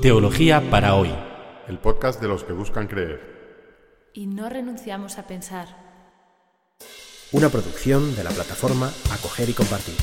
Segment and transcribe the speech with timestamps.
[0.00, 1.12] Teología para hoy.
[1.66, 4.10] El podcast de los que buscan creer.
[4.14, 5.66] Y no renunciamos a pensar.
[7.32, 9.96] Una producción de la plataforma Acoger y Compartir.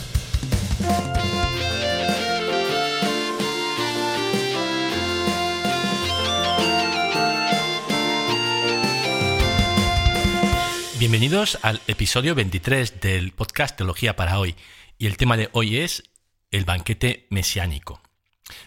[10.99, 14.55] Bienvenidos al episodio 23 del podcast Teología para hoy.
[14.97, 16.03] Y el tema de hoy es
[16.51, 18.04] el banquete mesiánico.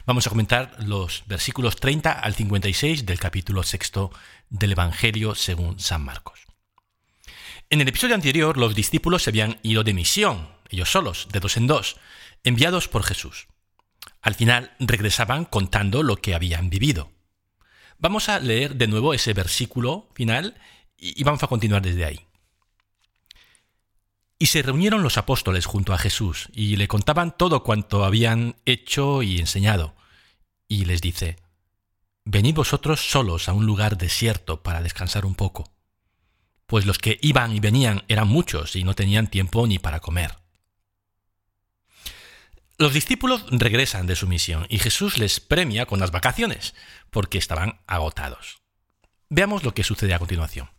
[0.06, 4.10] Vamos a comentar los versículos 30 al 56 del capítulo sexto
[4.50, 6.40] del Evangelio según San Marcos.
[7.70, 11.56] En el episodio anterior los discípulos se habían ido de misión, ellos solos, de dos
[11.56, 11.96] en dos,
[12.42, 13.46] enviados por Jesús.
[14.22, 17.12] Al final regresaban contando lo que habían vivido.
[17.98, 20.56] Vamos a leer de nuevo ese versículo final
[20.96, 22.27] y vamos a continuar desde ahí.
[24.38, 29.22] Y se reunieron los apóstoles junto a Jesús y le contaban todo cuanto habían hecho
[29.22, 29.96] y enseñado.
[30.68, 31.36] Y les dice,
[32.24, 35.72] Venid vosotros solos a un lugar desierto para descansar un poco.
[36.66, 40.36] Pues los que iban y venían eran muchos y no tenían tiempo ni para comer.
[42.76, 46.74] Los discípulos regresan de su misión y Jesús les premia con las vacaciones,
[47.10, 48.58] porque estaban agotados.
[49.30, 50.70] Veamos lo que sucede a continuación.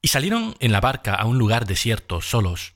[0.00, 2.74] Y salieron en la barca a un lugar desierto, solos.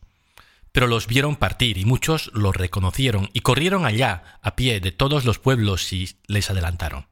[0.72, 5.24] Pero los vieron partir y muchos los reconocieron y corrieron allá a pie de todos
[5.24, 7.06] los pueblos y les adelantaron.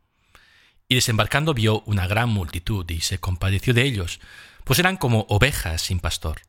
[0.89, 4.19] Y desembarcando vio una gran multitud y se compadeció de ellos,
[4.65, 6.41] pues eran como ovejas sin pastor.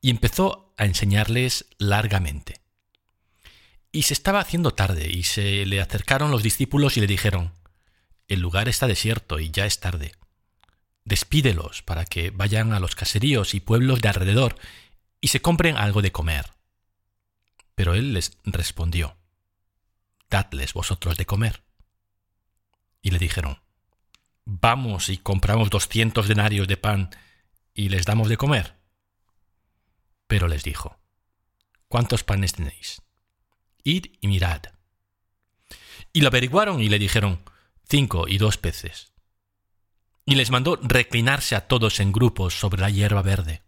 [0.00, 2.60] Y empezó a enseñarles largamente.
[3.92, 7.52] Y se estaba haciendo tarde y se le acercaron los discípulos y le dijeron,
[8.28, 10.12] El lugar está desierto y ya es tarde
[11.04, 14.56] despídelos para que vayan a los caseríos y pueblos de alrededor
[15.20, 16.52] y se compren algo de comer.
[17.74, 19.16] Pero él les respondió,
[20.28, 21.62] Dadles vosotros de comer.
[23.02, 23.58] Y le dijeron,
[24.44, 27.10] Vamos y compramos doscientos denarios de pan
[27.74, 28.76] y les damos de comer.
[30.26, 30.98] Pero les dijo,
[31.88, 33.02] ¿cuántos panes tenéis?
[33.84, 34.62] Id y mirad.
[36.12, 37.42] Y lo averiguaron y le dijeron,
[37.88, 39.09] cinco y dos peces
[40.30, 43.62] y les mandó reclinarse a todos en grupos sobre la hierba verde.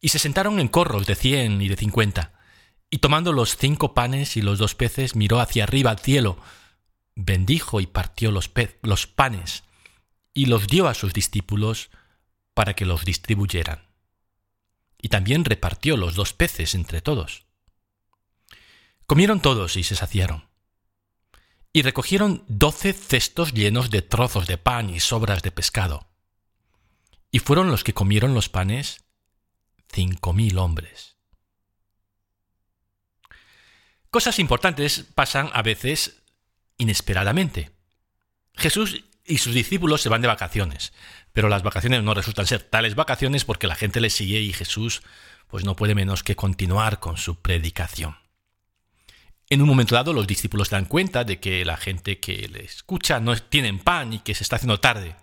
[0.00, 2.40] Y se sentaron en corros de cien y de cincuenta,
[2.88, 6.38] y tomando los cinco panes y los dos peces, miró hacia arriba al cielo,
[7.14, 9.64] bendijo y partió los, los panes,
[10.32, 11.90] y los dio a sus discípulos
[12.54, 13.90] para que los distribuyeran.
[15.02, 17.44] Y también repartió los dos peces entre todos.
[19.06, 20.47] Comieron todos y se saciaron
[21.78, 26.08] y recogieron doce cestos llenos de trozos de pan y sobras de pescado.
[27.30, 29.04] Y fueron los que comieron los panes
[29.88, 31.18] cinco mil hombres.
[34.10, 36.24] Cosas importantes pasan a veces
[36.78, 37.70] inesperadamente.
[38.56, 40.92] Jesús y sus discípulos se van de vacaciones,
[41.32, 45.02] pero las vacaciones no resultan ser tales vacaciones porque la gente les sigue y Jesús
[45.46, 48.16] pues no puede menos que continuar con su predicación.
[49.50, 53.18] En un momento dado los discípulos dan cuenta de que la gente que le escucha
[53.18, 55.16] no tienen pan y que se está haciendo tarde.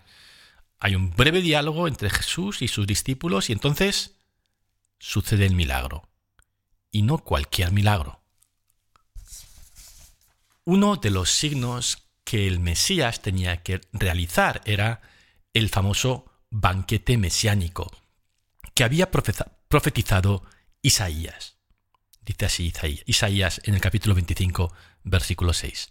[0.79, 4.15] Hay un breve diálogo entre Jesús y sus discípulos y entonces
[4.99, 6.09] sucede el milagro.
[6.91, 8.21] Y no cualquier milagro.
[10.63, 15.01] Uno de los signos que el Mesías tenía que realizar era
[15.53, 17.91] el famoso banquete mesiánico
[18.73, 20.43] que había profetizado
[20.81, 21.54] Isaías.
[22.25, 22.73] Dice así
[23.05, 25.89] Isaías en el capítulo 25, versículo 6.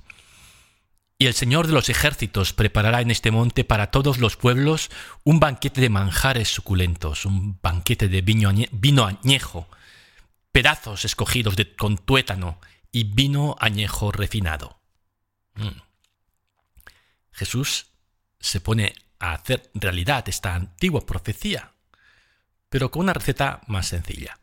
[1.17, 4.91] Y el Señor de los ejércitos preparará en este monte para todos los pueblos
[5.23, 9.69] un banquete de manjares suculentos, un banquete de vino, añejo,
[10.51, 12.59] pedazos escogidos de, con tuétano
[12.91, 14.81] y vino añejo refinado.
[15.55, 15.81] Mm.
[17.31, 17.87] Jesús
[18.41, 21.75] se pone a hacer realidad esta antigua profecía,
[22.69, 24.37] pero con una receta más sencilla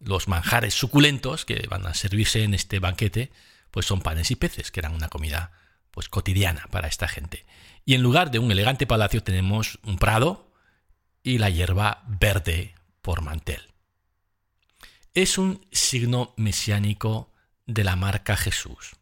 [0.00, 3.30] los manjares suculentos que van a servirse en este banquete,
[3.70, 5.52] pues son panes y peces, que eran una comida
[5.90, 7.46] pues cotidiana para esta gente.
[7.84, 10.52] Y en lugar de un elegante palacio tenemos un prado
[11.22, 13.72] y la hierba verde por mantel.
[15.14, 17.32] Es un signo mesiánico
[17.64, 18.96] de la marca Jesús.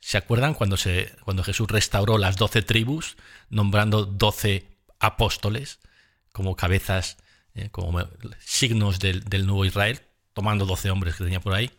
[0.00, 3.16] ¿Se acuerdan cuando, se, cuando Jesús restauró las doce tribus,
[3.48, 5.80] nombrando doce apóstoles
[6.32, 7.16] como cabezas
[7.54, 8.00] eh, como
[8.40, 10.00] signos del, nuevo Israel,
[10.32, 11.70] tomando 12 hombres que tenía por ahí,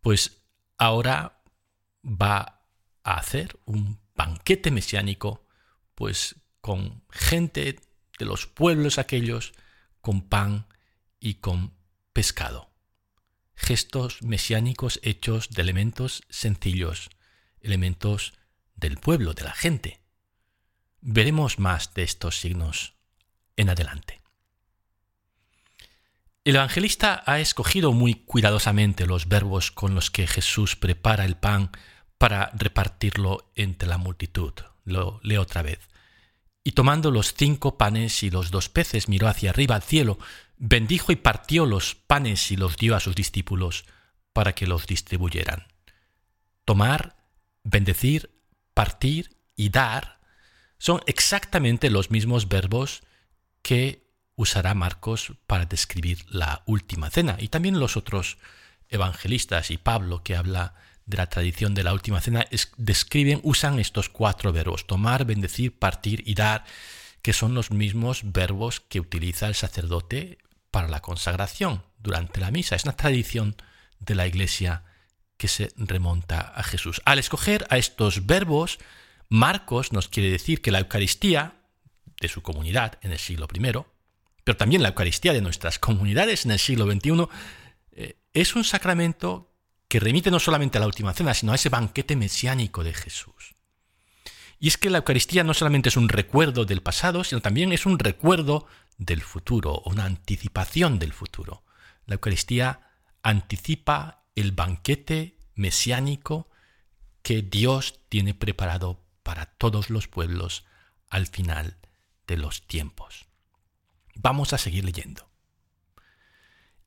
[0.00, 0.42] pues
[0.78, 1.42] ahora
[2.02, 2.62] va
[3.02, 5.44] a hacer un banquete mesiánico,
[5.94, 7.80] pues con gente
[8.18, 9.52] de los pueblos aquellos,
[10.00, 10.66] con pan
[11.20, 11.74] y con
[12.12, 12.70] pescado.
[13.54, 17.10] Gestos mesiánicos hechos de elementos sencillos,
[17.60, 18.34] elementos
[18.74, 20.00] del pueblo, de la gente.
[21.00, 22.94] Veremos más de estos signos
[23.56, 24.25] en adelante.
[26.46, 31.72] El evangelista ha escogido muy cuidadosamente los verbos con los que Jesús prepara el pan
[32.18, 34.52] para repartirlo entre la multitud.
[34.84, 35.80] Lo leo otra vez.
[36.62, 40.20] Y tomando los cinco panes y los dos peces, miró hacia arriba al cielo,
[40.56, 43.84] bendijo y partió los panes y los dio a sus discípulos
[44.32, 45.66] para que los distribuyeran.
[46.64, 47.16] Tomar,
[47.64, 48.30] bendecir,
[48.72, 50.20] partir y dar
[50.78, 53.02] son exactamente los mismos verbos
[53.62, 54.05] que
[54.36, 58.38] usará Marcos para describir la última cena y también los otros
[58.88, 60.74] evangelistas y Pablo que habla
[61.06, 62.46] de la tradición de la última cena
[62.76, 66.64] describen, usan estos cuatro verbos, tomar, bendecir, partir y dar,
[67.22, 70.38] que son los mismos verbos que utiliza el sacerdote
[70.70, 72.76] para la consagración durante la misa.
[72.76, 73.56] Es una tradición
[73.98, 74.84] de la Iglesia
[75.36, 77.00] que se remonta a Jesús.
[77.04, 78.78] Al escoger a estos verbos,
[79.28, 81.54] Marcos nos quiere decir que la Eucaristía
[82.20, 83.95] de su comunidad en el siglo I,
[84.46, 87.26] pero también la Eucaristía de nuestras comunidades en el siglo XXI,
[87.90, 89.52] eh, es un sacramento
[89.88, 93.56] que remite no solamente a la última cena, sino a ese banquete mesiánico de Jesús.
[94.60, 97.86] Y es que la Eucaristía no solamente es un recuerdo del pasado, sino también es
[97.86, 101.64] un recuerdo del futuro, una anticipación del futuro.
[102.04, 102.82] La Eucaristía
[103.24, 106.48] anticipa el banquete mesiánico
[107.22, 110.64] que Dios tiene preparado para todos los pueblos
[111.10, 111.78] al final
[112.28, 113.25] de los tiempos.
[114.16, 115.28] Vamos a seguir leyendo.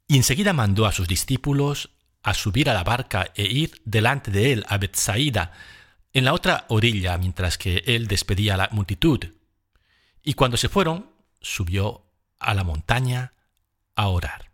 [0.08, 1.92] Y enseguida mandó a sus discípulos
[2.24, 5.54] a subir a la barca e ir delante de él a Bethsaida,
[6.12, 9.20] en la otra orilla, mientras que él despedía a la multitud.
[10.24, 12.06] Y cuando se fueron, subió
[12.40, 13.34] a la montaña
[13.96, 14.52] a orar.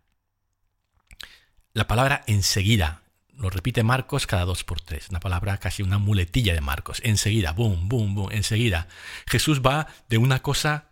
[1.72, 3.02] La palabra enseguida
[3.36, 7.00] lo repite Marcos cada dos por tres, una palabra casi una muletilla de Marcos.
[7.04, 8.88] Enseguida, boom, boom, boom, enseguida.
[9.26, 10.90] Jesús va de una cosa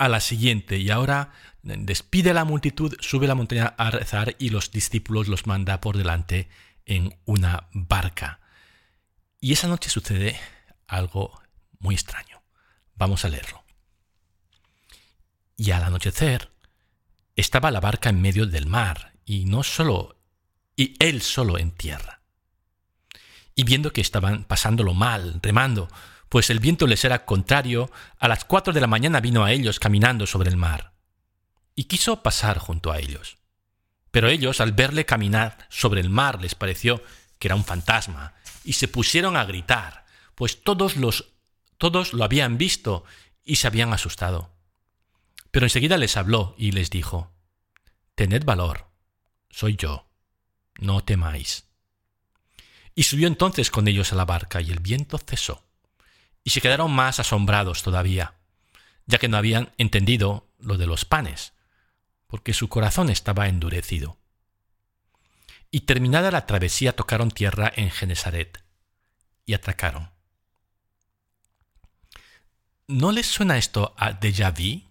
[0.00, 1.30] a la siguiente y ahora
[1.62, 5.98] despide a la multitud, sube la montaña a rezar y los discípulos los manda por
[5.98, 6.48] delante
[6.86, 8.40] en una barca.
[9.40, 10.40] Y esa noche sucede
[10.86, 11.38] algo
[11.80, 12.42] muy extraño.
[12.94, 13.62] Vamos a leerlo.
[15.54, 16.50] Y al anochecer
[17.36, 20.16] estaba la barca en medio del mar y no solo
[20.76, 22.22] y él solo en tierra.
[23.54, 25.90] Y viendo que estaban pasándolo mal, remando,
[26.30, 29.78] pues el viento les era contrario, a las cuatro de la mañana vino a ellos
[29.78, 30.92] caminando sobre el mar
[31.74, 33.36] y quiso pasar junto a ellos.
[34.12, 37.02] Pero ellos, al verle caminar sobre el mar, les pareció
[37.38, 38.34] que era un fantasma,
[38.64, 40.06] y se pusieron a gritar,
[40.36, 41.32] pues todos los
[41.78, 43.04] todos lo habían visto
[43.42, 44.54] y se habían asustado.
[45.50, 47.32] Pero enseguida les habló y les dijo,
[48.14, 48.86] Tened valor,
[49.48, 50.06] soy yo,
[50.78, 51.64] no temáis.
[52.94, 55.64] Y subió entonces con ellos a la barca y el viento cesó,
[56.44, 58.34] y se quedaron más asombrados todavía,
[59.06, 61.52] ya que no habían entendido lo de los panes,
[62.26, 64.16] porque su corazón estaba endurecido.
[65.70, 68.62] Y terminada la travesía tocaron tierra en Genesaret
[69.46, 70.10] y atracaron.
[72.88, 74.82] ¿No les suena esto a déjà vu?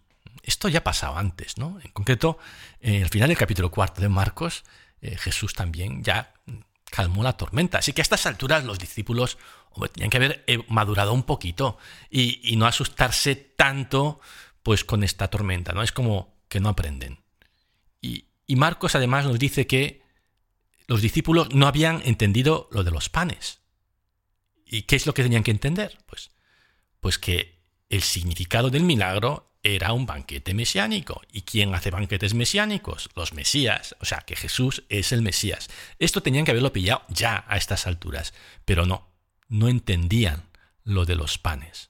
[0.44, 1.80] Esto ya ha pasado antes, ¿no?
[1.84, 2.40] En concreto,
[2.80, 4.64] en el final del capítulo cuarto de Marcos,
[5.02, 6.34] eh, Jesús también ya
[6.90, 7.80] calmó la tormenta.
[7.80, 9.38] Así que a estas alturas los discípulos
[9.94, 11.78] tenían que haber eh, madurado un poquito
[12.10, 14.20] y, y, no asustarse tanto
[14.64, 15.84] pues con esta tormenta, ¿no?
[15.84, 17.24] Es como que no aprenden.
[18.02, 20.02] Y, Marcos además nos dice que
[20.88, 23.62] los discípulos no habían entendido lo de los panes.
[24.66, 26.00] ¿Y qué es lo que tenían que entender?
[26.08, 26.32] Pues,
[27.00, 31.22] pues que el significado del milagro era un banquete mesiánico.
[31.32, 33.10] ¿Y quién hace banquetes mesiánicos?
[33.16, 33.96] Los Mesías.
[34.00, 35.70] O sea, que Jesús es el Mesías.
[36.00, 38.34] Esto tenían que haberlo pillado ya a estas alturas.
[38.66, 39.09] Pero no,
[39.50, 40.44] no entendían
[40.84, 41.90] lo de los panes.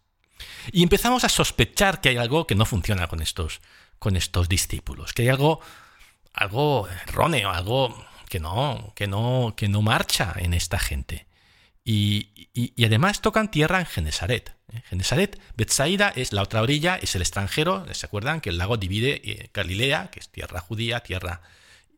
[0.71, 3.61] Y empezamos a sospechar que hay algo que no funciona con estos,
[3.99, 5.61] con estos discípulos, que hay algo
[6.33, 11.27] algo erróneo, algo que no, que no, que no marcha en esta gente.
[11.83, 14.55] Y, y, además tocan tierra en Genesaret.
[14.71, 14.83] ¿eh?
[14.89, 17.85] Genesaret, Betsaida es la otra orilla, es el extranjero.
[17.93, 21.41] ¿Se acuerdan que el lago divide eh, Galilea, que es tierra judía, tierra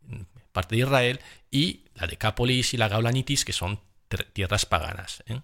[0.04, 0.22] mm,
[0.54, 3.82] parte de Israel, y la Decápolis y la Gaulanitis, que son
[4.34, 5.24] tierras paganas.
[5.28, 5.42] ¿eh?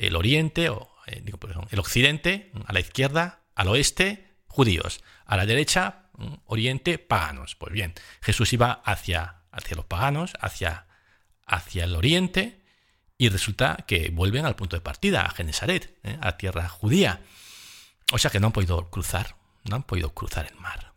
[0.00, 0.90] El oriente, o
[1.22, 1.38] digo,
[1.70, 5.04] el occidente, a la izquierda, al oeste, judíos.
[5.26, 6.10] A la derecha,
[6.46, 7.54] oriente, paganos.
[7.54, 7.92] Pues bien,
[8.22, 10.86] Jesús iba hacia, hacia los paganos, hacia,
[11.44, 12.62] hacia el oriente,
[13.18, 16.16] y resulta que vuelven al punto de partida, a Genesaret, ¿eh?
[16.22, 17.20] a tierra judía.
[18.10, 20.94] O sea que no han podido cruzar, no han podido cruzar el mar.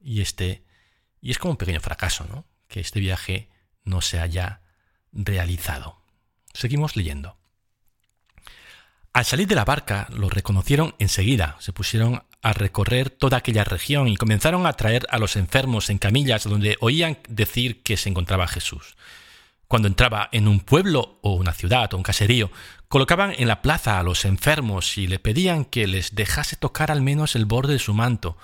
[0.00, 0.66] Y este,
[1.20, 2.44] y es como un pequeño fracaso, ¿no?
[2.66, 3.50] Que este viaje
[3.84, 4.62] no se haya
[5.12, 6.02] realizado.
[6.52, 7.38] Seguimos leyendo.
[9.16, 14.08] Al salir de la barca lo reconocieron enseguida, se pusieron a recorrer toda aquella región
[14.08, 18.46] y comenzaron a traer a los enfermos en camillas donde oían decir que se encontraba
[18.46, 18.94] Jesús.
[19.68, 22.50] Cuando entraba en un pueblo o una ciudad o un caserío,
[22.88, 27.00] colocaban en la plaza a los enfermos y le pedían que les dejase tocar al
[27.00, 28.36] menos el borde de su manto,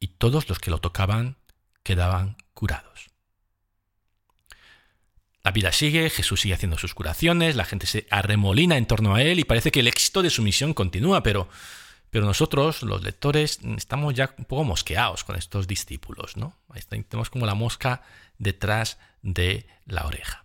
[0.00, 1.36] y todos los que lo tocaban
[1.82, 2.87] quedaban curados.
[5.48, 9.22] La vida sigue, Jesús sigue haciendo sus curaciones, la gente se arremolina en torno a
[9.22, 11.48] él y parece que el éxito de su misión continúa, pero,
[12.10, 16.54] pero nosotros, los lectores, estamos ya un poco mosqueados con estos discípulos, ¿no?
[16.90, 18.02] Tenemos como la mosca
[18.36, 20.44] detrás de la oreja.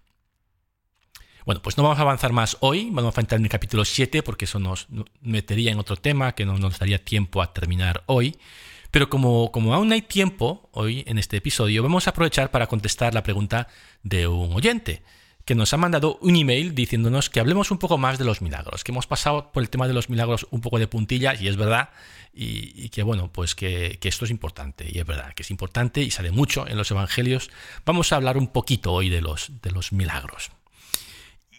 [1.46, 4.24] Bueno, pues no vamos a avanzar más hoy, vamos a entrar en el capítulo 7
[4.24, 4.88] porque eso nos
[5.20, 8.38] metería en otro tema que no nos daría tiempo a terminar hoy.
[8.94, 13.24] Pero como, aún hay tiempo hoy en este episodio, vamos a aprovechar para contestar la
[13.24, 13.68] pregunta
[14.04, 15.02] de un oyente
[15.46, 18.84] que nos ha mandado un email diciéndonos que hablemos un poco más de los milagros,
[18.84, 21.58] que hemos pasado por el tema de los milagros un poco de puntillas y es
[21.58, 21.90] verdad,
[22.36, 26.12] y, que bueno, pues que, esto es importante, y es verdad que es importante y
[26.12, 27.50] sale mucho en los evangelios.
[27.88, 30.52] Vamos a hablar un poquito hoy de los, de los milagros.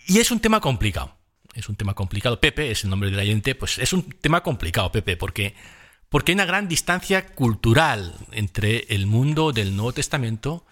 [0.07, 1.17] Y es un tema complicado,
[1.53, 2.39] es un tema complicado.
[2.39, 5.57] Pepe es el nombre del oyente, pues es un tema complicado, Pepe, porque
[6.15, 10.65] porque hay una gran distancia cultural entre el mundo del Nuevo Testamento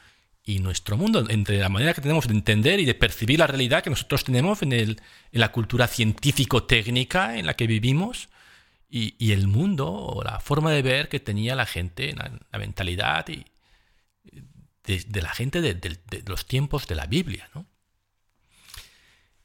[0.45, 3.83] y nuestro mundo, entre la manera que tenemos de entender y de percibir la realidad
[3.83, 5.01] que nosotros tenemos en, el,
[5.33, 8.29] en la cultura científico-técnica en la que vivimos
[8.89, 13.45] y, el mundo o la forma de ver que tenía la gente, la, mentalidad y,
[14.85, 17.51] de, la gente de, los tiempos de la Biblia.
[17.53, 17.67] ¿no?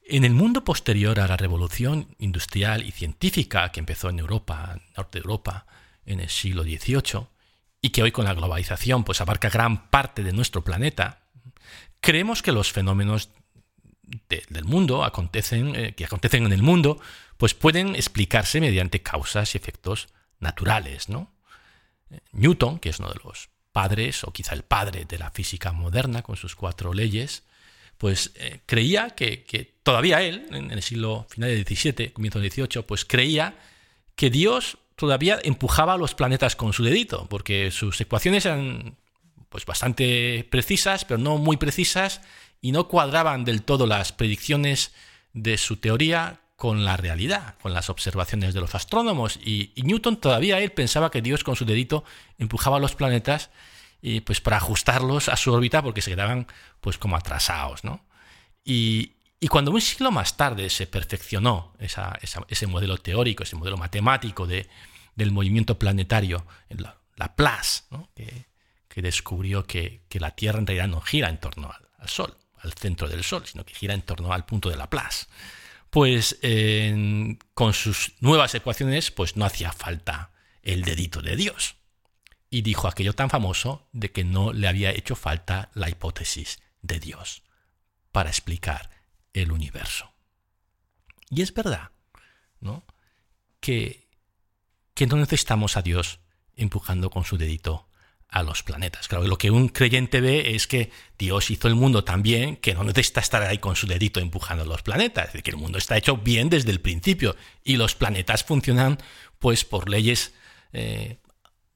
[0.06, 5.18] En el mundo posterior a la revolución industrial y científica que empezó en Europa, norte
[5.18, 5.66] de Europa,
[6.08, 7.26] en el siglo XVIII
[7.80, 11.20] y que hoy con la globalización pues abarca gran parte de nuestro planeta,
[12.00, 13.30] creemos que los fenómenos
[14.28, 17.00] del mundo acontecen, eh, que acontecen en el mundo
[17.36, 20.08] pues pueden explicarse mediante causas y efectos
[20.40, 21.08] naturales.
[21.08, 21.30] ¿no?
[22.32, 26.22] Newton, que es uno de los padres, o quizá el padre de la física moderna
[26.22, 27.44] con sus cuatro leyes,
[27.96, 32.50] pues eh, creía que, que, todavía él, en el siglo final del XVII, comienzo del
[32.50, 33.56] XVIII, pues creía
[34.16, 38.96] que Dios todavía empujaba a los planetas con su dedito, porque sus ecuaciones eran
[39.48, 42.20] pues bastante precisas, pero no muy precisas,
[42.60, 44.92] y no cuadraban del todo las predicciones
[45.32, 49.38] de su teoría con la realidad, con las observaciones de los astrónomos.
[49.44, 52.04] Y, Newton todavía él pensaba que Dios con su dedito
[52.36, 53.50] empujaba a los planetas
[54.02, 56.48] y pues para ajustarlos a su órbita porque se quedaban
[56.80, 58.04] pues como atrasados, ¿no?
[58.64, 64.46] Y, y cuando un siglo más tarde se perfeccionó ese modelo teórico, ese modelo matemático
[64.46, 64.68] de,
[65.14, 67.34] del movimiento planetario, la, la
[68.14, 73.08] que, descubrió que, la Tierra en realidad no gira en torno al, Sol, al centro
[73.08, 75.26] del Sol, sino que gira en torno al punto de Laplace,
[75.90, 76.38] pues
[77.54, 81.76] con sus nuevas ecuaciones pues no hacía falta el dedito de Dios.
[82.50, 86.98] Y dijo aquello tan famoso de que no le había hecho falta la hipótesis de
[86.98, 87.42] Dios
[88.10, 88.97] para explicar
[89.32, 90.12] el universo.
[91.30, 91.90] Y es verdad,
[92.60, 92.84] ¿no?
[93.60, 94.08] Que,
[94.94, 96.20] que no necesitamos a Dios
[96.56, 97.88] empujando con su dedito
[98.28, 99.08] a los planetas.
[99.08, 102.74] Claro, lo que un creyente ve es que Dios hizo el mundo tan bien que
[102.74, 105.26] no necesita estar ahí con su dedito empujando a los planetas.
[105.26, 108.98] Es decir, que el mundo está hecho bien desde el principio y los planetas funcionan
[109.38, 110.34] pues por leyes
[110.72, 111.18] eh,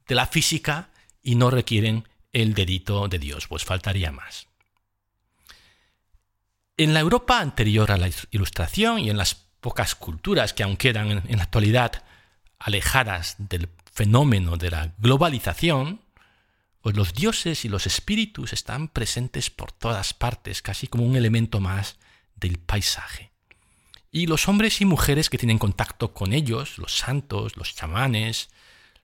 [0.07, 0.91] de la física
[1.23, 4.49] y no requieren el dedito de Dios, pues faltaría más.
[6.83, 11.23] En la Europa anterior a la Ilustración y en las pocas culturas que aún quedan
[11.29, 12.03] en la actualidad
[12.59, 16.01] alejadas del fenómeno de la globalización,
[16.81, 21.61] pues los dioses y los espíritus están presentes por todas partes, casi como un elemento
[21.61, 21.99] más
[22.35, 23.31] del paisaje.
[24.11, 28.51] Y los hombres y mujeres que tienen contacto con ellos, los santos, los chamanes,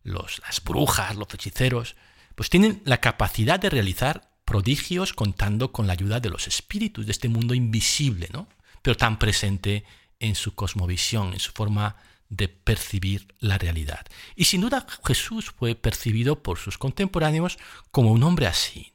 [0.03, 1.95] las brujas, los hechiceros,
[2.35, 7.13] pues tienen la capacidad de realizar prodigios contando con la ayuda de los espíritus de
[7.13, 8.49] este mundo invisible, ¿no?
[8.81, 9.85] pero tan presente
[10.21, 11.97] en su cosmovisión, en su forma
[12.31, 14.07] de percibir la realidad.
[14.37, 17.59] Y sin duda Jesús fue percibido por sus contemporáneos
[17.91, 18.95] como un hombre así.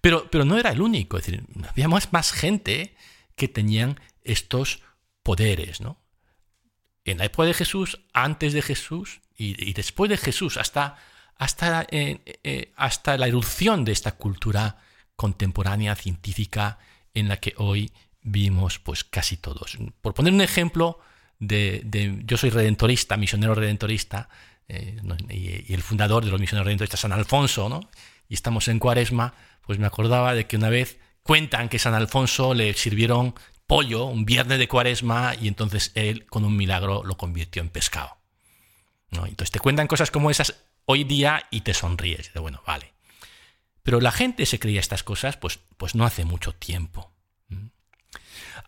[0.00, 2.96] Pero, pero no era el único, es decir, había más, gente
[3.36, 4.80] que tenían estos
[5.22, 5.82] poderes.
[5.82, 6.00] ¿no?
[7.04, 10.96] En la época de Jesús, antes de Jesús y después de Jesús, hasta
[11.38, 14.78] hasta, eh, eh, hasta la erupción de esta cultura
[15.16, 16.78] contemporánea científica
[17.14, 17.92] en la que hoy
[18.22, 19.78] vivimos pues casi todos.
[20.00, 21.00] Por poner un ejemplo
[21.38, 24.28] de, yo soy redentorista, misionero redentorista,
[24.68, 27.88] eh, y, el fundador de los misioneros redentoristas, San Alfonso, ¿no?
[28.28, 32.52] y estamos en Cuaresma, pues me acordaba de que una vez cuentan que San Alfonso
[32.54, 33.34] le sirvieron
[33.66, 38.16] pollo un viernes de cuaresma y entonces él con un milagro lo convirtió en pescado.
[39.10, 39.26] ¿no?
[39.26, 40.56] Entonces te cuentan cosas como esas
[40.88, 42.32] hoy día y te sonríes.
[42.32, 42.94] De, bueno, vale.
[43.82, 47.12] Pero la gente se creía estas cosas pues, pues no hace mucho tiempo.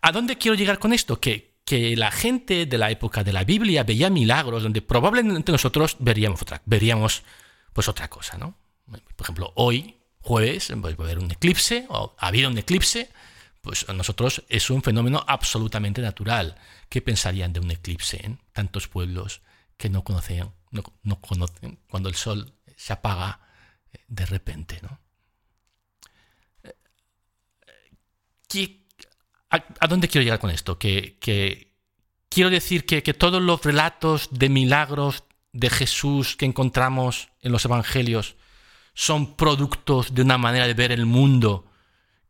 [0.01, 1.19] ¿A dónde quiero llegar con esto?
[1.19, 5.97] Que, que la gente de la época de la Biblia veía milagros donde probablemente nosotros
[5.99, 7.23] veríamos otra, veríamos
[7.73, 8.55] pues otra cosa, ¿no?
[8.85, 13.09] Por ejemplo, hoy, jueves, pues, va a haber un eclipse, o ha habido un eclipse,
[13.61, 16.55] pues a nosotros es un fenómeno absolutamente natural.
[16.89, 19.41] ¿Qué pensarían de un eclipse en tantos pueblos
[19.77, 23.39] que no conocen, no, conocen cuando el sol se apaga
[23.91, 24.99] eh, de repente, ¿no?
[29.49, 30.77] ¿A, dónde quiero llegar con esto?
[30.77, 31.17] Que,
[32.29, 35.23] quiero decir que, que todos los relatos de milagros
[35.53, 38.35] de Jesús que encontramos en los evangelios
[38.93, 41.71] son productos de una manera de ver el mundo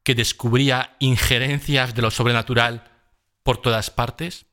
[0.04, 2.92] que descubría injerencias de lo sobrenatural
[3.44, 4.46] por todas partes?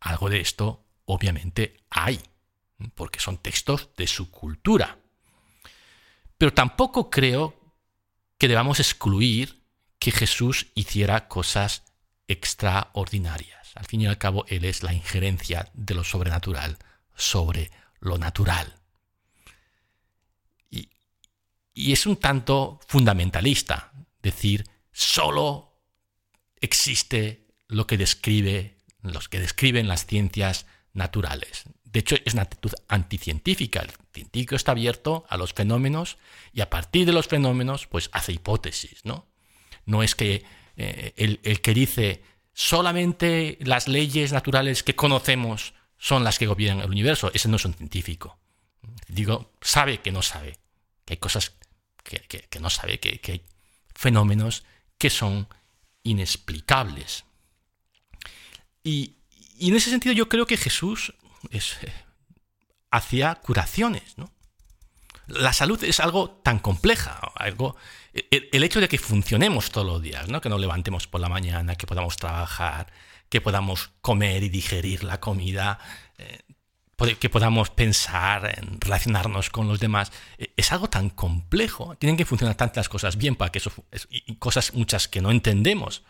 [0.00, 2.20] Algo de esto obviamente hay,
[2.94, 4.98] porque son textos de su cultura.
[6.36, 7.58] Pero tampoco creo
[8.38, 9.64] que debamos excluir
[9.98, 11.82] que Jesús hiciera cosas
[12.28, 13.72] extraordinarias.
[13.74, 16.78] Al fin y al cabo, Él es la injerencia de lo sobrenatural
[17.16, 17.70] sobre
[18.00, 18.74] lo natural.
[20.70, 23.92] Y, es un tanto fundamentalista
[24.22, 25.80] decir, solo
[26.60, 31.64] existe lo que describe, los que describen las ciencias naturales.
[31.92, 33.80] De hecho, es una actitud anticientífica.
[33.80, 36.18] El científico está abierto a los fenómenos
[36.52, 39.26] y a partir de los fenómenos, pues hace hipótesis, ¿no?
[39.86, 40.44] No es que
[40.76, 46.90] eh, el, que dice solamente las leyes naturales que conocemos son las que gobiernan el
[46.90, 47.30] universo.
[47.32, 48.38] Ese no es un científico.
[49.08, 50.58] Digo, sabe que no sabe,
[51.06, 51.54] que hay cosas
[52.04, 53.42] que, que, no sabe, que, que hay
[53.94, 54.64] fenómenos
[54.98, 55.48] que son
[56.02, 57.24] inexplicables.
[58.84, 59.14] Y,
[59.60, 61.14] en ese sentido yo creo que Jesús
[62.90, 64.16] hacía curaciones.
[64.18, 64.30] ¿no?
[65.26, 67.76] La salud es algo tan compleja, algo,
[68.12, 70.40] el, hecho de que funcionemos todos los días, ¿no?
[70.40, 72.92] que nos levantemos por la mañana, que podamos trabajar,
[73.28, 75.78] que podamos comer y digerir la comida,
[76.16, 76.38] eh,
[77.20, 81.94] que podamos pensar, en relacionarnos con los demás, e, es algo tan complejo.
[81.96, 83.70] Tienen que funcionar tantas cosas bien para que eso,
[84.10, 86.02] y cosas muchas que no entendemos,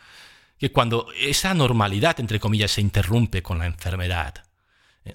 [0.58, 4.44] que cuando esa normalidad, entre comillas, se interrumpe con la enfermedad,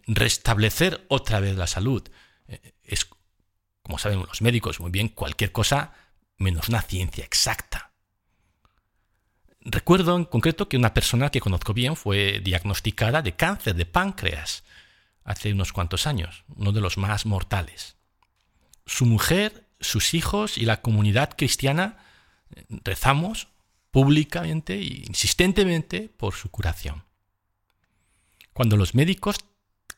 [0.07, 2.03] restablecer otra vez la salud
[2.47, 3.07] eh, es,
[3.81, 5.93] como saben los médicos muy bien, cualquier cosa
[6.37, 7.91] menos una ciencia exacta.
[9.61, 14.63] Recuerdo en concreto que una persona que conozco bien fue diagnosticada de cáncer de páncreas
[15.23, 17.95] hace unos cuantos años, uno de los más mortales.
[18.85, 21.97] Su mujer, sus hijos y la comunidad cristiana
[22.53, 23.47] eh, rezamos
[23.91, 27.05] públicamente e insistentemente por su curación.
[28.51, 29.37] Cuando los médicos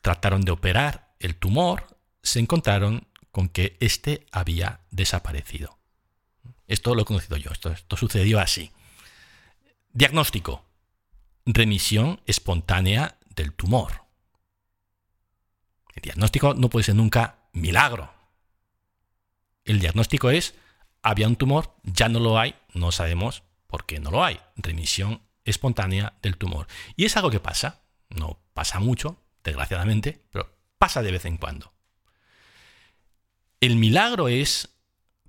[0.06, 5.80] trataron de operar el tumor, se encontraron con que éste había desaparecido.
[6.68, 8.70] Esto lo he conocido yo, esto, esto sucedió así.
[9.92, 10.64] Diagnóstico.
[11.44, 14.04] Remisión espontánea del tumor.
[15.92, 18.08] El diagnóstico no puede ser nunca milagro.
[19.64, 20.54] El diagnóstico es,
[21.02, 24.38] había un tumor, ya no lo hay, no sabemos por qué no lo hay.
[24.54, 26.68] Remisión espontánea del tumor.
[26.94, 31.72] Y es algo que pasa, no pasa mucho, desgraciadamente, pero pasa de vez en cuando.
[33.60, 34.76] El milagro es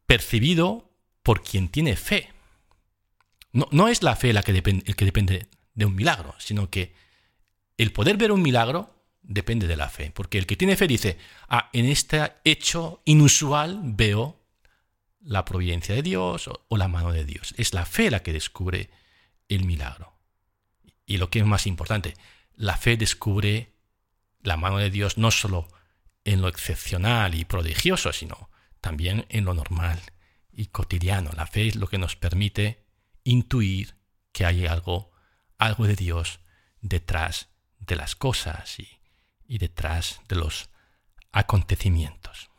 [0.05, 0.91] percibido
[1.23, 2.33] por quien tiene fe.
[3.51, 6.69] No, no es la fe la que depende, el que depende de un milagro, sino
[6.69, 6.93] que
[7.77, 10.11] el poder ver un milagro depende de la fe.
[10.11, 14.41] Porque el que tiene fe dice, ah, en este hecho inusual veo
[15.21, 17.53] la providencia de Dios o, la mano de Dios.
[17.57, 18.89] Es la fe la que descubre
[19.49, 20.13] el milagro.
[21.05, 22.15] Y lo que es más importante,
[22.55, 23.73] la fe descubre
[24.41, 25.67] la mano de Dios no solo
[26.23, 28.49] en lo excepcional y prodigioso, sino
[28.81, 30.01] también en lo normal
[30.51, 31.31] y cotidiano.
[31.35, 32.85] La fe es lo que nos permite
[33.23, 33.95] intuir
[34.31, 35.11] que hay algo,
[35.57, 36.39] algo de Dios
[36.81, 38.89] detrás de las cosas y,
[39.47, 40.69] y detrás de los
[41.31, 42.49] acontecimientos.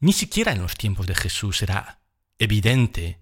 [0.00, 2.00] Ni siquiera en los tiempos de Jesús era
[2.38, 3.20] evidente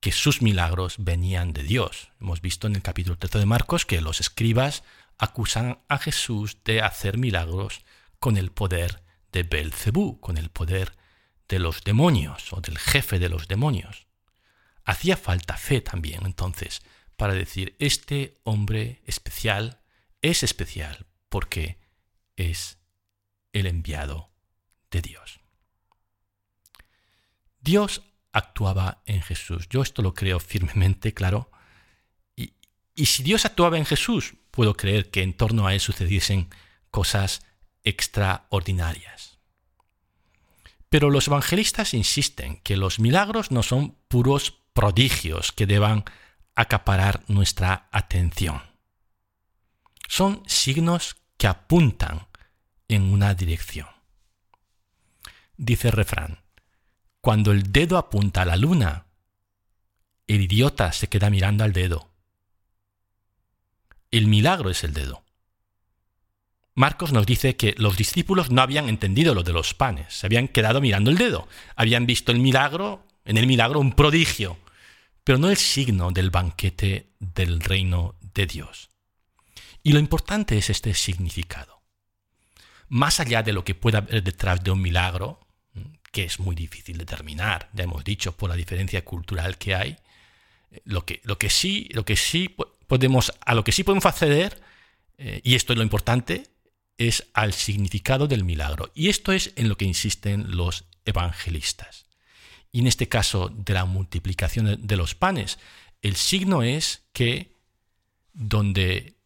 [0.00, 2.10] que sus milagros venían de Dios.
[2.20, 4.82] Hemos visto en el capítulo 13 de Marcos que los escribas
[5.18, 7.84] acusan a Jesús de hacer milagros
[8.18, 10.96] con el poder de Belcebú, con el poder
[11.48, 14.06] de los demonios o del jefe de los demonios.
[14.84, 16.82] Hacía falta fe también entonces
[17.16, 19.80] para decir, este hombre especial
[20.22, 21.78] es especial porque
[22.36, 22.78] es
[23.52, 24.30] el enviado
[24.90, 25.40] de Dios.
[27.60, 29.68] Dios actuaba en Jesús.
[29.68, 31.50] Yo esto lo creo firmemente, claro,
[32.94, 36.48] Y si Dios actuaba en Jesús, puedo creer que en torno a él sucediesen
[36.92, 37.42] cosas
[37.82, 39.38] extraordinarias.
[40.88, 46.04] Pero los evangelistas insisten que los milagros no son puros prodigios que deban
[46.54, 48.62] acaparar nuestra atención.
[50.06, 52.28] Son signos que apuntan
[52.88, 53.88] en una dirección.
[55.56, 56.40] Dice el refrán,
[57.22, 59.06] cuando el dedo apunta a la luna,
[60.26, 62.11] el idiota se queda mirando al dedo.
[64.12, 65.24] El milagro es el dedo.
[66.74, 70.48] Marcos nos dice que los discípulos no habían entendido lo de los panes, se habían
[70.48, 74.58] quedado mirando el dedo, habían visto el milagro, en el milagro un prodigio,
[75.24, 78.90] pero no el signo del banquete del reino de Dios.
[79.82, 81.82] Y lo importante es este significado.
[82.88, 85.40] Más allá de lo que pueda haber detrás de un milagro,
[86.10, 89.96] que es muy difícil determinar, ya hemos dicho, por la diferencia cultural que hay,
[90.84, 92.54] lo que, lo que sí, lo que sí
[92.92, 94.60] podemos, a lo que sí podemos acceder,
[95.16, 96.50] eh, y esto es lo importante,
[96.98, 98.90] es al significado del milagro.
[98.94, 102.04] Y esto es en lo que insisten los evangelistas.
[102.70, 105.58] Y en este caso de la multiplicación de los panes,
[106.02, 107.56] el signo es que
[108.34, 109.16] donde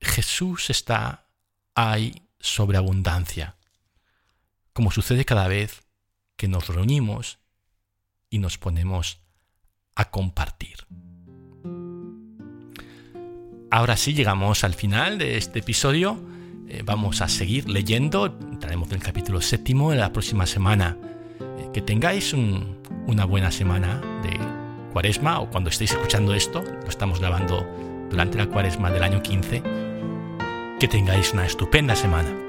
[0.00, 1.26] Jesús está,
[1.74, 3.56] hay sobreabundancia,
[4.72, 5.82] como sucede cada vez
[6.36, 7.40] que nos reunimos
[8.30, 9.18] y nos ponemos
[9.96, 10.86] a compartir.
[13.74, 16.16] Ahora sí llegamos al final de este episodio.
[16.68, 18.26] Eh, vamos a seguir leyendo.
[18.26, 20.96] Entraremos en el capítulo séptimo en la próxima semana.
[21.40, 24.38] Eh, que tengáis una buena semana de
[24.92, 27.66] cuaresma o cuando estéis escuchando esto, lo estamos grabando
[28.10, 29.64] durante la cuaresma del año 15.
[30.78, 32.43] Que tengáis una estupenda semana.